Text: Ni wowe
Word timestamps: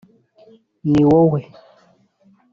Ni 0.89 1.01
wowe 1.09 1.39